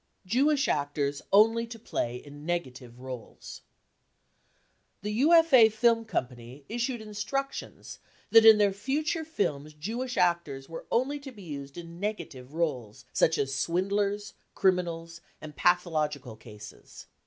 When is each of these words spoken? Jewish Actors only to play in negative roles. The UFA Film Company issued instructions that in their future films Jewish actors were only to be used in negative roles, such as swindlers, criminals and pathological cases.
Jewish 0.25 0.67
Actors 0.67 1.21
only 1.31 1.67
to 1.67 1.77
play 1.77 2.15
in 2.15 2.43
negative 2.43 2.99
roles. 3.01 3.61
The 5.03 5.11
UFA 5.13 5.69
Film 5.69 6.05
Company 6.05 6.65
issued 6.67 7.01
instructions 7.01 7.99
that 8.31 8.43
in 8.43 8.57
their 8.57 8.73
future 8.73 9.23
films 9.23 9.73
Jewish 9.75 10.17
actors 10.17 10.67
were 10.67 10.87
only 10.91 11.19
to 11.19 11.31
be 11.31 11.43
used 11.43 11.77
in 11.77 11.99
negative 11.99 12.55
roles, 12.55 13.05
such 13.13 13.37
as 13.37 13.53
swindlers, 13.53 14.33
criminals 14.55 15.21
and 15.39 15.55
pathological 15.55 16.35
cases. 16.35 17.05